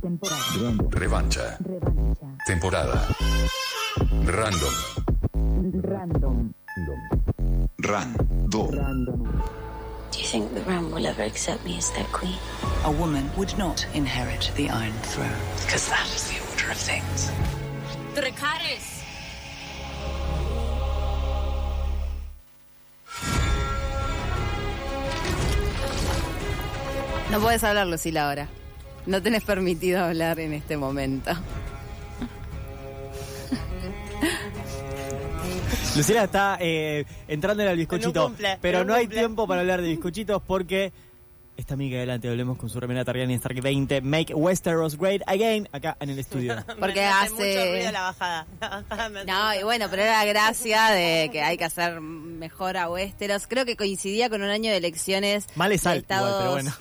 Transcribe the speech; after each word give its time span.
Temporada. 0.00 0.88
Revancha. 0.90 1.58
Revancha. 1.64 2.26
Temporada. 2.46 3.14
Random. 4.24 4.74
Random. 5.82 6.54
Random. 7.78 8.70
Random. 8.70 9.42
Do 10.12 10.18
you 10.20 10.26
think 10.26 10.54
the 10.54 10.60
Ram 10.62 10.90
will 10.92 11.06
ever 11.06 11.22
accept 11.22 11.64
me 11.64 11.76
as 11.78 11.90
their 11.92 12.04
queen? 12.12 12.38
A 12.84 12.90
woman 12.92 13.28
would 13.36 13.56
not 13.58 13.86
inherit 13.94 14.50
the 14.56 14.70
Iron 14.70 14.92
Throne, 15.02 15.30
because 15.64 15.88
that 15.88 16.06
is 16.14 16.28
the 16.30 16.38
order 16.50 16.70
of 16.70 16.76
things. 16.76 17.30
Dracarys! 18.14 19.02
No 27.30 27.40
puedes 27.40 27.62
hablar, 27.62 27.86
Lucila, 27.86 28.28
ahora. 28.28 28.48
No 29.08 29.22
tenés 29.22 29.42
permitido 29.42 30.04
hablar 30.04 30.38
en 30.38 30.52
este 30.52 30.76
momento. 30.76 31.30
Lucila 35.96 36.24
está 36.24 36.58
eh, 36.60 37.06
entrando 37.26 37.62
en 37.62 37.70
el 37.70 37.76
bizcochito, 37.78 38.26
cumple, 38.26 38.58
pero 38.60 38.84
no 38.84 38.92
hay 38.94 39.06
cumple. 39.06 39.18
tiempo 39.20 39.48
para 39.48 39.62
hablar 39.62 39.80
de 39.80 39.88
bizcochitos 39.88 40.42
porque 40.46 40.92
está 41.56 41.72
amiga 41.74 41.96
adelante, 41.96 42.28
hablemos 42.28 42.58
con 42.58 42.68
su 42.68 42.78
remera 42.78 43.02
Targaryen 43.04 43.30
Stark 43.32 43.60
20, 43.62 44.02
Make 44.02 44.34
Westeros 44.34 44.98
Great 44.98 45.22
Again, 45.26 45.68
acá 45.72 45.96
en 46.00 46.10
el 46.10 46.18
estudio. 46.18 46.54
Porque 46.78 47.00
Me 47.00 47.06
hace- 47.06 47.32
mucho 47.32 47.70
ruido 47.72 47.92
la 47.92 48.02
bajada. 48.02 48.46
La 48.60 48.68
bajada 48.68 49.08
me 49.08 49.24
No, 49.24 49.54
y 49.54 49.62
bueno, 49.64 49.86
pero 49.90 50.02
era 50.02 50.22
la 50.22 50.24
gracia 50.26 50.90
de 50.90 51.30
que 51.32 51.40
hay 51.42 51.56
que 51.56 51.64
hacer 51.64 52.00
mejor 52.02 52.76
a 52.76 52.90
Westeros. 52.90 53.46
Creo 53.48 53.64
que 53.64 53.74
coincidía 53.74 54.28
con 54.28 54.42
un 54.42 54.50
año 54.50 54.70
de 54.70 54.76
elecciones 54.76 55.46
Mal 55.56 55.72
es 55.72 55.82
de 55.82 55.90
alto 55.90 56.14
igual, 56.14 56.34
pero 56.38 56.50
bueno. 56.52 56.72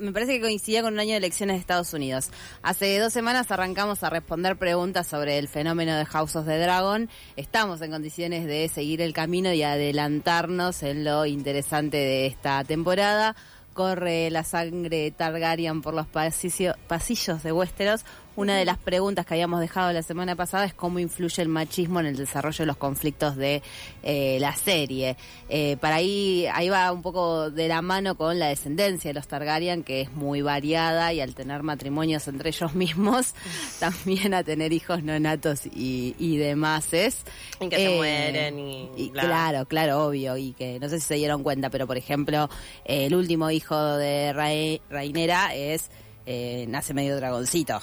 Me 0.00 0.12
parece 0.12 0.32
que 0.34 0.40
coincidía 0.40 0.82
con 0.82 0.94
un 0.94 1.00
año 1.00 1.10
de 1.12 1.18
elecciones 1.18 1.56
de 1.56 1.60
Estados 1.60 1.92
Unidos. 1.92 2.30
Hace 2.62 2.98
dos 2.98 3.12
semanas 3.12 3.50
arrancamos 3.50 4.02
a 4.02 4.10
responder 4.10 4.56
preguntas 4.56 5.06
sobre 5.06 5.38
el 5.38 5.46
fenómeno 5.48 5.96
de 5.96 6.06
House 6.06 6.36
of 6.36 6.46
the 6.46 6.58
Dragon. 6.58 7.10
Estamos 7.36 7.80
en 7.82 7.90
condiciones 7.90 8.46
de 8.46 8.68
seguir 8.68 9.02
el 9.02 9.12
camino 9.12 9.52
y 9.52 9.62
adelantarnos 9.62 10.82
en 10.82 11.04
lo 11.04 11.26
interesante 11.26 11.98
de 11.98 12.26
esta 12.26 12.64
temporada. 12.64 13.36
Corre 13.74 14.30
la 14.30 14.42
sangre 14.42 15.10
Targaryen 15.12 15.82
por 15.82 15.94
los 15.94 16.06
pasillo- 16.06 16.74
pasillos 16.88 17.42
de 17.42 17.52
Westeros. 17.52 18.04
Una 18.38 18.56
de 18.56 18.64
las 18.64 18.78
preguntas 18.78 19.26
que 19.26 19.34
habíamos 19.34 19.58
dejado 19.58 19.92
la 19.92 20.04
semana 20.04 20.36
pasada 20.36 20.64
es 20.64 20.72
cómo 20.72 21.00
influye 21.00 21.42
el 21.42 21.48
machismo 21.48 21.98
en 21.98 22.06
el 22.06 22.16
desarrollo 22.16 22.58
de 22.58 22.66
los 22.66 22.76
conflictos 22.76 23.34
de 23.34 23.64
eh, 24.04 24.38
la 24.40 24.54
serie. 24.54 25.16
Eh, 25.48 25.76
para 25.80 25.96
ahí, 25.96 26.46
ahí 26.54 26.68
va 26.68 26.92
un 26.92 27.02
poco 27.02 27.50
de 27.50 27.66
la 27.66 27.82
mano 27.82 28.14
con 28.14 28.38
la 28.38 28.46
descendencia 28.46 29.10
de 29.10 29.14
los 29.14 29.26
Targaryen, 29.26 29.82
que 29.82 30.02
es 30.02 30.12
muy 30.12 30.40
variada 30.40 31.12
y 31.12 31.20
al 31.20 31.34
tener 31.34 31.64
matrimonios 31.64 32.28
entre 32.28 32.50
ellos 32.50 32.76
mismos, 32.76 33.34
también 33.80 34.32
a 34.34 34.44
tener 34.44 34.72
hijos 34.72 35.02
no 35.02 35.18
natos 35.18 35.66
y, 35.66 36.14
y 36.16 36.36
demás 36.36 36.92
es. 36.92 37.24
Y 37.60 37.68
que 37.68 37.76
se 37.76 37.96
mueren 37.96 38.56
y 38.56 39.10
bla. 39.10 39.22
Claro, 39.22 39.66
claro, 39.66 40.06
obvio. 40.06 40.36
Y 40.36 40.52
que 40.52 40.78
no 40.78 40.88
sé 40.88 41.00
si 41.00 41.06
se 41.08 41.14
dieron 41.16 41.42
cuenta, 41.42 41.70
pero 41.70 41.88
por 41.88 41.96
ejemplo, 41.96 42.48
eh, 42.84 43.06
el 43.06 43.16
último 43.16 43.50
hijo 43.50 43.96
de 43.96 44.32
Rhaenyra 44.32 45.56
es. 45.56 45.90
eh, 46.24 46.66
nace 46.68 46.94
medio 46.94 47.16
dragoncito. 47.16 47.80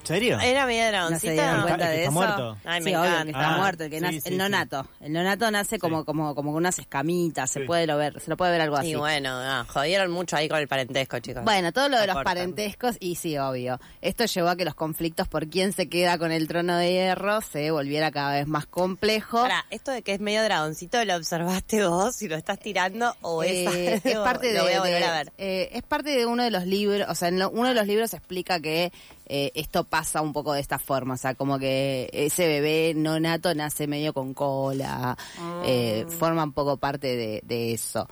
¿En 0.00 0.06
serio? 0.06 0.38
Era 0.40 0.66
medio 0.66 0.90
¿No 1.10 1.18
se 1.18 1.30
dieron 1.32 1.36
dragoncita. 1.36 1.62
cuenta 1.62 1.74
¿El 1.74 1.78
que 1.80 1.86
de 1.88 1.94
está 1.96 2.02
eso? 2.02 2.12
muerto? 2.12 2.58
Ay, 2.64 2.80
me 2.80 2.90
sí, 2.90 2.96
obvio, 2.96 3.04
encanta. 3.10 3.24
que 3.24 3.30
está 3.30 3.54
Ah, 3.54 3.56
muerto, 3.58 3.84
el 3.84 3.90
que 3.90 3.96
sí, 3.98 4.02
nace, 4.02 4.20
sí, 4.20 4.28
el 4.28 4.32
sí. 4.32 4.38
nonato. 4.38 4.86
El 5.00 5.12
nonato 5.12 5.50
nace 5.50 5.78
como, 5.78 6.04
como, 6.04 6.34
como 6.34 6.50
con 6.50 6.56
unas 6.58 6.78
escamitas, 6.78 7.50
se 7.50 7.60
Sí. 7.60 7.66
puede 7.66 7.86
lo 7.86 7.96
ver, 7.96 8.20
se 8.20 8.30
lo 8.30 8.36
puede 8.36 8.52
ver 8.52 8.60
algo 8.62 8.76
así. 8.76 8.90
Y 8.90 8.94
bueno, 8.96 9.30
ah, 9.32 9.64
jodieron 9.68 10.10
mucho 10.10 10.36
ahí 10.36 10.48
con 10.48 10.58
el 10.58 10.66
parentesco, 10.68 11.18
chicos. 11.20 11.44
Bueno, 11.44 11.72
todo 11.72 11.88
lo 11.88 11.98
de 12.00 12.06
los 12.06 12.16
parentescos, 12.24 12.96
y 12.98 13.14
sí, 13.16 13.36
obvio. 13.38 13.78
Esto 14.00 14.24
llevó 14.24 14.48
a 14.48 14.56
que 14.56 14.64
los 14.64 14.74
conflictos 14.74 15.28
por 15.28 15.46
quién 15.48 15.72
se 15.72 15.88
queda 15.88 16.18
con 16.18 16.32
el 16.32 16.48
trono 16.48 16.76
de 16.76 16.90
hierro 16.92 17.40
se 17.42 17.70
volviera 17.70 18.10
cada 18.10 18.32
vez 18.34 18.46
más 18.46 18.66
complejo. 18.66 19.38
Ahora, 19.38 19.64
esto 19.70 19.90
de 19.92 20.02
que 20.02 20.14
es 20.14 20.20
medio 20.20 20.42
dragoncito, 20.42 21.04
¿lo 21.04 21.14
observaste 21.16 21.86
vos 21.86 22.16
si 22.16 22.26
lo 22.28 22.36
estás 22.36 22.58
tirando 22.58 23.14
o 23.20 23.42
es, 23.42 23.50
Eh, 23.70 24.00
es 24.02 24.16
parte 24.18 24.48
de, 24.48 24.58
lo 24.58 24.64
voy 24.64 24.72
a 24.72 24.80
volver 24.80 24.98
de- 25.02 25.04
a 25.04 25.12
ver? 25.12 25.32
eh, 25.38 25.68
es 25.72 25.82
parte 25.82 26.10
de 26.10 26.26
uno 26.26 26.42
de 26.42 26.50
los 26.50 26.66
libros, 26.66 27.06
o 27.08 27.14
sea, 27.14 27.28
en 27.28 27.38
lo- 27.38 27.50
uno 27.50 27.68
de 27.68 27.74
los 27.74 27.86
libros 27.86 28.14
explica 28.14 28.60
que 28.60 28.92
eh, 29.30 29.52
esto 29.54 29.84
pasa 29.84 30.20
un 30.20 30.32
poco 30.32 30.52
de 30.52 30.60
esta 30.60 30.78
forma, 30.78 31.14
o 31.14 31.16
sea, 31.16 31.34
como 31.36 31.58
que 31.58 32.10
ese 32.12 32.46
bebé 32.48 32.92
no 32.96 33.20
nato 33.20 33.54
nace 33.54 33.86
medio 33.86 34.12
con 34.12 34.34
cola, 34.34 35.16
eh, 35.64 36.04
Ah. 36.06 36.10
forma 36.10 36.42
un 36.44 36.52
poco 36.52 36.76
parte 36.78 37.14
de, 37.16 37.40
de 37.44 37.72
eso. 37.72 38.08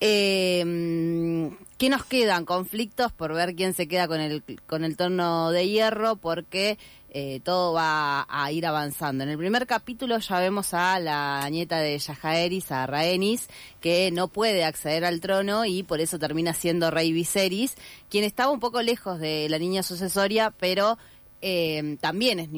Eh, 0.00 1.50
¿Qué 1.78 1.88
nos 1.88 2.04
quedan? 2.04 2.44
Conflictos 2.44 3.12
por 3.12 3.32
ver 3.32 3.54
quién 3.54 3.74
se 3.74 3.88
queda 3.88 4.06
con 4.08 4.20
el, 4.20 4.42
con 4.66 4.84
el 4.84 4.96
torno 4.96 5.50
de 5.50 5.66
hierro, 5.68 6.16
porque 6.16 6.78
eh, 7.10 7.40
todo 7.42 7.72
va 7.72 8.26
a 8.28 8.52
ir 8.52 8.66
avanzando. 8.66 9.24
En 9.24 9.30
el 9.30 9.38
primer 9.38 9.66
capítulo 9.66 10.18
ya 10.18 10.40
vemos 10.40 10.74
a 10.74 11.00
la 11.00 11.48
nieta 11.50 11.78
de 11.78 11.98
Yajaeris, 11.98 12.70
a 12.70 12.86
Rhaenys, 12.86 13.48
que 13.80 14.10
no 14.10 14.28
puede 14.28 14.64
acceder 14.64 15.06
al 15.06 15.20
trono 15.20 15.64
y 15.64 15.82
por 15.82 16.00
eso 16.00 16.18
termina 16.18 16.52
siendo 16.52 16.90
rey 16.90 17.12
Viserys, 17.12 17.76
quien 18.10 18.24
estaba 18.24 18.52
un 18.52 18.60
poco 18.60 18.82
lejos 18.82 19.18
de 19.18 19.48
la 19.48 19.58
niña 19.58 19.82
sucesoria, 19.82 20.50
pero 20.50 20.98
eh, 21.40 21.96
también 22.00 22.40
es 22.40 22.50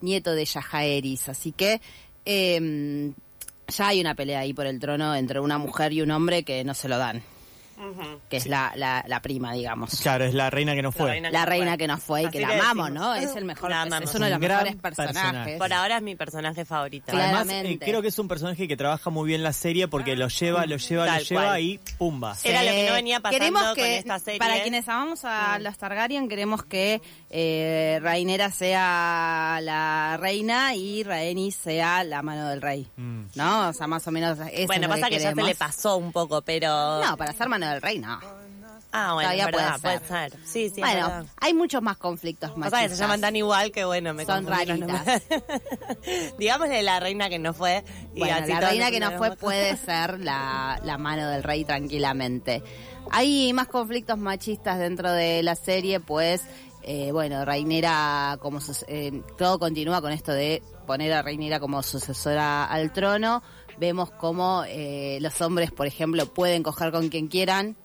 nieto 0.00 0.32
de 0.32 0.44
Yajaeris, 0.44 1.28
así 1.28 1.52
que... 1.52 1.80
eh, 2.24 3.12
ya 3.68 3.88
hay 3.88 4.00
una 4.00 4.14
pelea 4.14 4.40
ahí 4.40 4.52
por 4.52 4.66
el 4.66 4.78
trono 4.78 5.14
entre 5.14 5.40
una 5.40 5.58
mujer 5.58 5.92
y 5.92 6.02
un 6.02 6.10
hombre 6.10 6.42
que 6.44 6.64
no 6.64 6.74
se 6.74 6.88
lo 6.88 6.98
dan. 6.98 7.22
Que 8.28 8.36
es 8.36 8.46
la, 8.46 8.72
la, 8.76 9.04
la 9.06 9.20
prima, 9.20 9.52
digamos. 9.52 10.00
Claro, 10.00 10.24
es 10.24 10.34
la 10.34 10.50
reina 10.50 10.74
que 10.74 10.82
no 10.82 10.92
fue. 10.92 11.10
reina. 11.10 11.30
La 11.30 11.40
no 11.40 11.46
reina 11.46 11.70
fue. 11.72 11.78
que 11.78 11.86
nos 11.86 12.02
fue 12.02 12.22
y 12.22 12.28
que 12.28 12.40
la 12.40 12.48
que 12.48 12.54
amamos, 12.54 12.88
decimos, 12.90 13.06
¿no? 13.06 13.14
Es 13.14 13.36
el 13.36 13.44
mejor, 13.44 13.70
la 13.70 13.82
es, 13.84 14.14
uno 14.14 14.24
de 14.24 14.30
los 14.30 14.40
mejores 14.40 14.76
personajes. 14.76 15.14
personaje. 15.14 15.58
Por 15.58 15.72
ahora 15.72 15.96
es 15.96 16.02
mi 16.02 16.16
personaje 16.16 16.64
favorito. 16.64 17.06
Además, 17.08 17.42
eh, 17.42 17.44
Claramente. 17.44 17.84
creo 17.86 18.02
que 18.02 18.08
es 18.08 18.18
un 18.18 18.28
personaje 18.28 18.68
que 18.68 18.76
trabaja 18.76 19.10
muy 19.10 19.28
bien 19.28 19.42
la 19.42 19.52
serie 19.52 19.88
porque 19.88 20.16
lo 20.16 20.28
lleva, 20.28 20.66
lo 20.66 20.76
lleva, 20.76 21.06
Tal 21.06 21.18
lo 21.18 21.24
lleva 21.24 21.42
cual. 21.42 21.60
y 21.60 21.80
pumba. 21.98 22.36
Era 22.44 22.62
lo 22.62 22.70
que 22.70 22.88
no 22.88 22.94
venía 22.94 23.20
pasando 23.20 23.38
queremos 23.38 23.62
con 23.62 23.74
que, 23.74 23.98
esta 23.98 24.18
serie. 24.18 24.38
Para 24.38 24.62
quienes 24.62 24.88
amamos 24.88 25.24
a 25.24 25.58
los 25.58 25.76
Targaryen, 25.78 26.28
queremos 26.28 26.64
que 26.64 27.00
eh, 27.30 27.98
Rhaenyra 28.02 28.50
sea 28.50 29.58
la 29.62 30.16
reina 30.20 30.74
y 30.74 31.02
Rhaenys 31.02 31.54
sea 31.56 32.04
la 32.04 32.22
mano 32.22 32.48
del 32.48 32.62
rey. 32.62 32.86
Mm. 32.96 33.24
¿No? 33.34 33.68
O 33.68 33.72
sea, 33.72 33.86
más 33.86 34.06
o 34.06 34.10
menos 34.10 34.38
eso 34.38 34.66
Bueno, 34.66 34.84
es 34.84 34.88
lo 34.88 34.94
pasa 34.94 35.08
que, 35.08 35.18
ya 35.18 35.34
se 35.34 35.42
le 35.42 35.54
pasó 35.54 35.96
un 35.96 36.12
poco, 36.12 36.42
pero... 36.42 37.04
No, 37.04 37.16
para 37.16 37.32
ser 37.32 37.48
mano 37.48 37.63
del 37.70 37.82
rey, 37.82 37.98
no. 37.98 38.18
Ah, 38.96 39.12
bueno, 39.14 39.28
todavía 39.30 39.44
es 39.46 39.50
verdad, 39.50 39.80
puede 39.80 39.98
puede 39.98 40.08
ser. 40.08 40.30
ser. 40.30 40.40
Sí, 40.46 40.70
sí, 40.72 40.80
bueno, 40.80 41.08
verdad. 41.08 41.26
hay 41.40 41.52
muchos 41.52 41.82
más 41.82 41.96
conflictos 41.96 42.50
Pasa 42.50 42.62
que 42.62 42.70
machistas. 42.70 42.96
se 42.96 43.02
llaman 43.02 43.20
tan 43.20 43.34
igual 43.34 43.72
que 43.72 43.84
bueno, 43.84 44.14
me 44.14 44.24
Son 44.24 44.46
raritas. 44.46 45.22
Digámosle 46.38 46.82
la 46.82 47.00
reina 47.00 47.28
que 47.28 47.38
no 47.40 47.52
fue. 47.54 47.84
Y 48.14 48.20
Bueno, 48.20 48.46
la 48.46 48.60
reina 48.60 48.90
que 48.92 49.00
no 49.00 49.10
fue 49.12 49.36
puede 49.36 49.76
ser 49.76 50.20
la, 50.20 50.80
la 50.84 50.96
mano 50.98 51.28
del 51.28 51.42
rey 51.42 51.64
tranquilamente. 51.64 52.62
Hay 53.10 53.52
más 53.52 53.66
conflictos 53.66 54.16
machistas 54.16 54.78
dentro 54.78 55.10
de 55.12 55.42
la 55.42 55.56
serie, 55.56 55.98
pues, 56.00 56.42
eh, 56.82 57.10
bueno, 57.12 57.44
Reinera 57.44 58.38
como 58.40 58.60
eh, 58.86 59.22
todo 59.36 59.58
continúa 59.58 60.00
con 60.00 60.12
esto 60.12 60.32
de 60.32 60.62
poner 60.86 61.12
a 61.14 61.22
Reinera 61.22 61.58
como 61.58 61.82
sucesora 61.82 62.64
al 62.64 62.92
trono. 62.92 63.42
Vemos 63.78 64.10
cómo 64.10 64.64
eh, 64.66 65.18
los 65.20 65.40
hombres, 65.40 65.70
por 65.70 65.86
ejemplo, 65.86 66.26
pueden 66.32 66.62
coger 66.62 66.92
con 66.92 67.08
quien 67.08 67.28
quieran, 67.28 67.76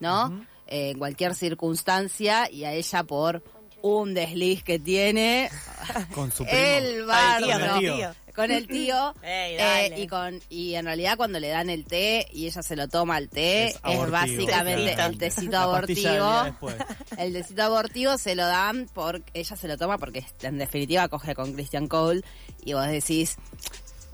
¿no? 0.00 0.46
Eh, 0.66 0.90
en 0.90 0.98
cualquier 0.98 1.34
circunstancia 1.34 2.50
y 2.50 2.64
a 2.64 2.72
ella 2.72 3.04
por 3.04 3.42
un 3.82 4.14
desliz 4.14 4.62
que 4.64 4.78
tiene 4.78 5.48
Con 6.14 6.32
su 6.32 6.44
primo. 6.44 6.58
el 6.58 6.84
Con 6.84 6.90
el 6.90 6.96
tío, 6.96 7.06
bardo 7.06 7.46
con 7.46 7.62
el 7.62 7.78
tío. 7.78 8.14
con 8.34 8.50
el 8.50 8.66
tío. 8.66 9.14
Ey, 9.22 9.56
eh, 9.58 9.94
y 9.96 10.06
con 10.08 10.40
y 10.48 10.74
en 10.74 10.86
realidad 10.86 11.16
cuando 11.16 11.38
le 11.38 11.48
dan 11.48 11.70
el 11.70 11.84
té 11.84 12.26
y 12.32 12.46
ella 12.46 12.62
se 12.62 12.74
lo 12.74 12.88
toma 12.88 13.18
el 13.18 13.28
té 13.28 13.68
Es 13.68 14.10
básicamente 14.10 14.92
el 15.00 15.18
tecito 15.18 15.56
abortivo. 15.58 16.28
el 17.18 17.32
tecito 17.32 17.62
abortivo 17.62 18.18
se 18.18 18.34
lo 18.34 18.46
dan 18.46 18.88
porque 18.92 19.30
ella 19.34 19.56
se 19.56 19.68
lo 19.68 19.76
toma 19.76 19.98
porque 19.98 20.24
en 20.42 20.58
definitiva 20.58 21.08
coge 21.08 21.34
con 21.34 21.52
Christian 21.52 21.86
Cole 21.86 22.22
y 22.64 22.72
vos 22.72 22.86
decís 22.88 23.36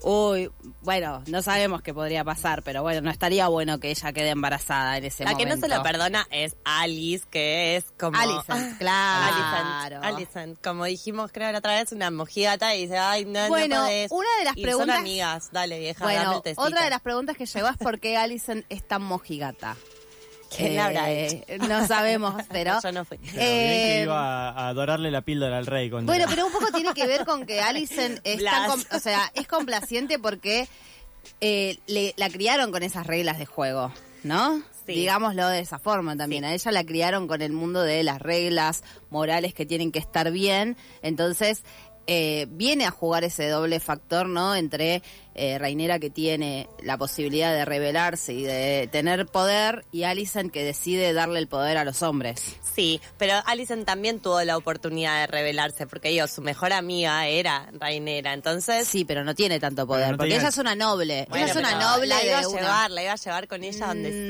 Uy, 0.04 0.50
bueno, 0.82 1.22
no 1.28 1.42
sabemos 1.42 1.80
qué 1.82 1.94
podría 1.94 2.24
pasar, 2.24 2.62
pero 2.64 2.82
bueno, 2.82 3.00
no 3.02 3.10
estaría 3.10 3.46
bueno 3.48 3.78
que 3.78 3.90
ella 3.90 4.12
quede 4.12 4.30
embarazada 4.30 4.96
en 4.98 5.04
ese 5.04 5.22
La 5.24 5.30
que 5.36 5.44
momento. 5.44 5.56
no 5.68 5.72
se 5.72 5.76
lo 5.78 5.82
perdona 5.84 6.26
es 6.30 6.56
Alice, 6.64 7.24
que 7.30 7.76
es 7.76 7.84
como... 7.98 8.18
Alicent, 8.18 8.78
claro. 8.78 10.00
Alicent. 10.02 10.58
Como 10.62 10.84
dijimos, 10.86 11.30
creo 11.32 11.52
la 11.52 11.58
otra 11.58 11.76
vez, 11.76 11.92
una 11.92 12.10
mojigata 12.10 12.74
y 12.74 12.82
dice, 12.82 12.98
ay, 12.98 13.24
no, 13.26 13.46
Bueno, 13.48 13.76
no 13.76 13.82
podés. 13.82 14.10
una 14.10 14.28
de 14.38 14.44
las 14.44 14.56
Y 14.56 14.62
preguntas- 14.62 14.96
son 14.96 15.00
amigas, 15.00 15.48
dale 15.52 15.78
vieja, 15.78 16.04
dame 16.04 16.16
Bueno, 16.18 16.42
el 16.44 16.52
otra 16.56 16.84
de 16.84 16.90
las 16.90 17.00
preguntas 17.00 17.36
que 17.36 17.46
llegó 17.46 17.68
es 17.68 17.76
por 17.76 18.00
qué 18.00 18.16
Alison 18.16 18.64
es 18.68 18.86
tan 18.86 19.02
mojigata. 19.02 19.76
¿Quién 20.56 20.76
la 20.76 20.86
habrá 20.86 21.10
Eh, 21.10 21.44
hecho? 21.48 21.66
No 21.68 21.86
sabemos, 21.86 22.34
pero... 22.50 22.78
Yo 22.82 22.92
no 22.92 23.04
fui. 23.04 23.18
Pero 23.18 23.32
bien 23.32 23.42
que 23.42 23.98
Eh, 24.00 24.02
iba 24.04 24.48
a, 24.50 24.68
a 24.68 24.74
dorarle 24.74 25.10
la 25.10 25.22
píldora 25.22 25.58
al 25.58 25.66
rey. 25.66 25.90
cuando 25.90 26.10
Bueno, 26.10 26.24
era- 26.24 26.30
pero 26.30 26.46
un 26.46 26.52
poco 26.52 26.66
tiene 26.72 26.92
que 26.94 27.06
ver 27.06 27.24
con 27.24 27.46
que 27.46 27.60
Alison 27.60 28.20
es 28.24 28.44
tan 28.44 28.70
o 28.70 28.98
sea, 29.00 29.30
es 29.34 29.46
complaciente 29.46 30.18
porque 30.18 30.68
eh, 31.40 31.78
le, 31.86 32.14
la 32.16 32.28
criaron 32.30 32.70
con 32.72 32.82
esas 32.82 33.06
reglas 33.06 33.38
de 33.38 33.46
juego, 33.46 33.92
¿no? 34.22 34.62
Sí. 34.86 34.94
Digámoslo 34.94 35.46
de 35.48 35.60
esa 35.60 35.78
forma 35.78 36.16
también. 36.16 36.44
A 36.44 36.52
ella 36.54 36.72
la 36.72 36.84
criaron 36.84 37.28
con 37.28 37.40
el 37.40 37.52
mundo 37.52 37.82
de 37.82 38.02
las 38.02 38.20
reglas 38.20 38.82
morales 39.10 39.54
que 39.54 39.64
tienen 39.64 39.92
que 39.92 40.00
estar 40.00 40.32
bien. 40.32 40.76
Entonces, 41.02 41.62
eh, 42.08 42.46
viene 42.50 42.84
a 42.84 42.90
jugar 42.90 43.22
ese 43.22 43.48
doble 43.48 43.78
factor, 43.78 44.26
¿no? 44.28 44.56
Entre 44.56 45.00
eh, 45.34 45.58
Rainera 45.58 45.98
que 45.98 46.10
tiene 46.10 46.68
la 46.82 46.98
posibilidad 46.98 47.52
de 47.52 47.64
rebelarse 47.64 48.32
y 48.32 48.42
de 48.42 48.88
tener 48.92 49.26
poder 49.26 49.84
y 49.92 50.04
Alicent 50.04 50.52
que 50.52 50.62
decide 50.64 51.12
darle 51.12 51.38
el 51.38 51.48
poder 51.48 51.76
a 51.78 51.84
los 51.84 52.02
hombres. 52.02 52.56
Sí, 52.74 53.00
pero 53.18 53.34
Alison 53.44 53.84
también 53.84 54.20
tuvo 54.20 54.42
la 54.44 54.56
oportunidad 54.56 55.20
de 55.20 55.26
revelarse, 55.26 55.86
porque 55.86 56.08
digo, 56.08 56.26
su 56.26 56.40
mejor 56.40 56.72
amiga 56.72 57.26
era 57.28 57.68
Rainera, 57.72 58.32
entonces... 58.32 58.88
Sí, 58.88 59.04
pero 59.04 59.24
no 59.24 59.34
tiene 59.34 59.60
tanto 59.60 59.86
poder, 59.86 60.12
no 60.12 60.16
porque 60.16 60.30
tenía- 60.30 60.38
ella 60.40 60.48
es 60.48 60.58
una 60.58 60.74
noble. 60.74 61.26
Bueno, 61.28 61.44
ella 61.44 61.52
es 61.52 61.58
una 61.58 61.74
noble 61.78 62.06
la 62.06 62.24
iba 62.24 62.38
de 62.38 62.44
a 62.44 62.48
una- 62.48 62.60
llevar, 62.60 62.90
la 62.90 63.02
iba 63.02 63.12
a 63.12 63.16
llevar 63.16 63.48
con 63.48 63.62
ella 63.64 63.86
donde 63.88 64.10
Mm. 64.10 64.26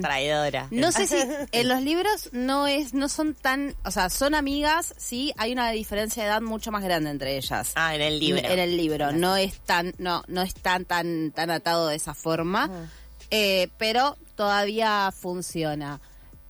Traidora. 0.08 0.68
No 0.70 0.92
sé 0.92 1.06
si 1.06 1.16
en 1.52 1.68
los 1.68 1.82
libros 1.82 2.28
no 2.32 2.66
es, 2.66 2.94
no 2.94 3.08
son 3.08 3.34
tan, 3.34 3.74
o 3.84 3.90
sea, 3.90 4.10
son 4.10 4.34
amigas, 4.34 4.94
sí, 4.96 5.32
hay 5.36 5.52
una 5.52 5.70
diferencia 5.70 6.22
de 6.22 6.28
edad 6.28 6.40
mucho 6.42 6.70
más 6.70 6.82
grande 6.84 7.10
entre 7.10 7.36
ellas. 7.36 7.72
Ah, 7.74 7.94
en 7.94 8.02
el 8.02 8.18
libro. 8.20 8.42
En 8.48 8.58
el 8.58 8.76
libro, 8.76 9.12
no 9.12 9.36
es 9.36 9.58
tan, 9.60 9.94
no, 9.98 10.15
no 10.28 10.42
es 10.42 10.54
tan, 10.54 10.84
tan, 10.84 11.30
tan 11.32 11.50
atado 11.50 11.88
de 11.88 11.96
esa 11.96 12.14
forma, 12.14 12.70
eh, 13.30 13.68
pero 13.78 14.16
todavía 14.34 15.12
funciona. 15.12 16.00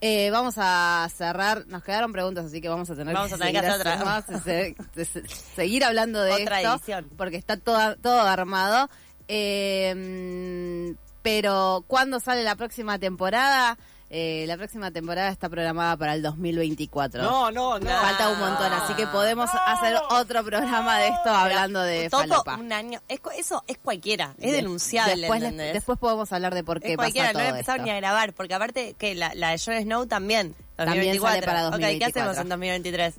Eh, 0.03 0.31
vamos 0.31 0.57
a 0.59 1.09
cerrar, 1.17 1.67
nos 1.69 1.83
quedaron 1.83 2.13
preguntas, 2.13 2.45
así 2.47 2.61
que 2.61 2.69
vamos 2.69 2.91
a 2.91 2.95
tener 2.95 3.15
Vamos 3.15 3.29
que, 3.31 3.35
a 3.35 3.39
tener 3.39 3.53
que 3.55 3.61
seguir, 3.61 3.81
hacer 3.81 3.93
otra. 3.95 4.05
más, 4.05 4.43
se- 4.45 4.75
se- 4.95 5.05
se- 5.05 5.29
seguir 5.29 5.85
hablando 5.85 6.23
de 6.23 6.33
Otra 6.33 6.61
esto, 6.61 6.75
edición. 6.75 7.09
porque 7.17 7.37
está 7.37 7.57
todo, 7.57 7.97
todo 7.97 8.21
armado. 8.21 8.91
Eh, 9.29 10.95
pero, 11.23 11.85
¿cuándo 11.87 12.21
sale 12.21 12.43
la 12.45 12.57
próxima 12.57 12.99
temporada? 12.99 13.79
Eh, 14.08 14.44
la 14.47 14.56
próxima 14.56 14.93
temporada 14.93 15.31
está 15.31 15.49
programada 15.49 15.97
para 15.97 16.14
el 16.14 16.23
2024. 16.23 17.23
No, 17.25 17.50
no, 17.50 17.79
no. 17.81 17.91
Falta 17.91 18.29
un 18.29 18.38
montón, 18.38 18.73
así 18.73 18.94
que 18.94 19.05
podemos 19.08 19.50
hacer 19.67 19.97
otro 20.11 20.44
programa 20.44 20.99
de 21.00 21.08
esto 21.08 21.31
hablando 21.31 21.81
de 21.82 22.08
Todo 22.08 22.20
falopa. 22.20 22.55
un 22.55 22.73
año. 22.73 23.00
Es 23.08 23.19
eso 23.37 23.64
es 23.67 23.79
cualquiera. 23.79 24.35
Es 24.38 24.53
denunciable, 24.53 25.17
Después, 25.17 25.41
les- 25.41 25.50
¿entendés? 25.50 25.75
después 25.75 25.99
podemos 25.99 26.32
hablar 26.32 26.55
de 26.55 26.62
por 26.62 26.76
es 26.79 26.85
qué 26.85 26.97
cualquiera, 26.97 27.29
pasa 27.29 27.38
no 27.38 27.44
todo 27.49 27.56
empezaron 27.56 27.81
esto. 27.81 27.85
ni 27.85 27.91
a 27.91 27.97
grabar, 28.00 28.32
porque 28.32 28.55
aparte 28.55 28.94
que 28.97 29.14
la, 29.17 29.35
la 29.35 29.50
de 29.50 29.58
Jon 29.58 29.82
Snow 29.82 30.06
también. 30.06 30.55
También 30.76 31.17
2024. 31.17 31.35
sale 31.35 31.47
para 31.47 31.69
Ok, 31.69 31.75
¿qué 31.75 31.81
2024. 31.81 32.23
hacemos 32.23 32.38
en 32.38 32.49
2023? 32.49 33.14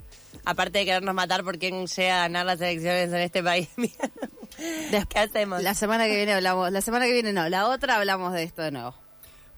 Aparte 0.46 0.78
de 0.78 0.84
querernos 0.86 1.14
matar 1.14 1.44
por 1.44 1.58
quién 1.58 1.86
llega 1.86 2.16
a 2.16 2.20
ganar 2.22 2.46
las 2.46 2.60
elecciones 2.62 3.08
en 3.12 3.16
este 3.20 3.42
país. 3.42 3.68
¿Qué 4.56 5.18
hacemos? 5.18 5.62
La 5.62 5.74
semana 5.74 6.06
que 6.06 6.16
viene 6.16 6.32
hablamos, 6.32 6.72
la 6.72 6.80
semana 6.80 7.04
que 7.04 7.12
viene 7.12 7.32
no, 7.34 7.48
la 7.50 7.68
otra 7.68 7.96
hablamos 7.96 8.32
de 8.32 8.44
esto 8.44 8.62
de 8.62 8.70
nuevo. 8.70 8.94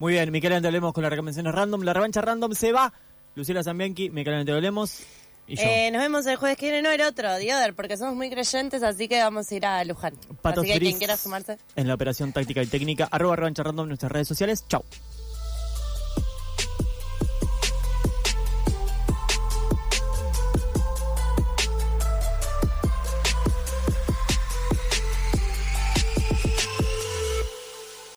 Muy 0.01 0.13
bien, 0.13 0.31
Miquel 0.31 0.51
hablemos 0.53 0.93
con 0.93 1.03
las 1.03 1.11
recomendaciones 1.11 1.53
random. 1.53 1.83
La 1.83 1.93
revancha 1.93 2.21
random 2.21 2.53
se 2.55 2.71
va. 2.71 2.91
Luciela 3.35 3.63
Zambianchi, 3.63 4.09
Miquel 4.09 4.41
y 4.41 5.55
yo. 5.55 5.61
Eh, 5.63 5.91
nos 5.91 6.01
vemos 6.01 6.25
el 6.25 6.37
jueves 6.37 6.57
que 6.57 6.71
viene, 6.71 6.81
no 6.81 6.89
el 6.89 7.01
otro, 7.01 7.37
Dioder, 7.37 7.75
porque 7.75 7.97
somos 7.97 8.15
muy 8.15 8.31
creyentes, 8.31 8.81
así 8.81 9.07
que 9.07 9.19
vamos 9.19 9.51
a 9.51 9.55
ir 9.55 9.63
a 9.63 9.83
Luján. 9.85 10.15
Patos 10.41 10.63
así 10.63 10.73
que 10.73 10.79
quien 10.79 10.97
quiera 10.97 11.17
sumarse. 11.17 11.59
En 11.75 11.87
la 11.87 11.93
operación 11.93 12.33
táctica 12.33 12.63
y 12.63 12.65
técnica, 12.65 13.09
arroba 13.11 13.35
revancha 13.35 13.61
random 13.61 13.83
en 13.83 13.89
nuestras 13.89 14.11
redes 14.11 14.27
sociales. 14.27 14.65
Chau. 14.67 14.83